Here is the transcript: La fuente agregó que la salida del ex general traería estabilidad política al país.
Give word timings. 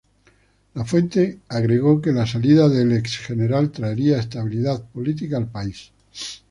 La 0.73 0.83
fuente 0.83 1.41
agregó 1.47 2.01
que 2.01 2.11
la 2.11 2.25
salida 2.25 2.67
del 2.67 2.91
ex 2.91 3.17
general 3.19 3.71
traería 3.71 4.17
estabilidad 4.17 4.83
política 4.83 5.37
al 5.37 5.45
país. 5.45 5.91